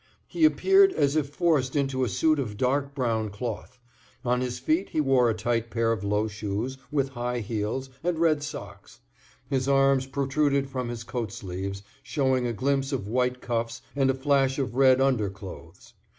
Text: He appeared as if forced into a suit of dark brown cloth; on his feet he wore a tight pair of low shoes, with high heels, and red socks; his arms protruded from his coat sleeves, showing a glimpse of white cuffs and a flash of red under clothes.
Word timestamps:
He 0.25 0.45
appeared 0.45 0.91
as 0.93 1.15
if 1.15 1.29
forced 1.29 1.75
into 1.75 2.03
a 2.03 2.09
suit 2.09 2.39
of 2.39 2.57
dark 2.57 2.95
brown 2.95 3.29
cloth; 3.29 3.77
on 4.25 4.41
his 4.41 4.57
feet 4.57 4.89
he 4.89 4.99
wore 4.99 5.29
a 5.29 5.35
tight 5.35 5.69
pair 5.69 5.91
of 5.91 6.03
low 6.03 6.27
shoes, 6.27 6.79
with 6.91 7.09
high 7.09 7.41
heels, 7.41 7.91
and 8.03 8.17
red 8.17 8.41
socks; 8.41 9.01
his 9.47 9.67
arms 9.67 10.07
protruded 10.07 10.71
from 10.71 10.89
his 10.89 11.03
coat 11.03 11.31
sleeves, 11.31 11.83
showing 12.01 12.47
a 12.47 12.51
glimpse 12.53 12.91
of 12.91 13.07
white 13.07 13.41
cuffs 13.43 13.83
and 13.95 14.09
a 14.09 14.15
flash 14.15 14.57
of 14.57 14.73
red 14.73 14.99
under 14.99 15.29
clothes. 15.29 15.93